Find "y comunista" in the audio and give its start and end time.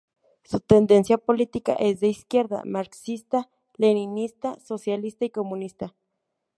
5.25-5.93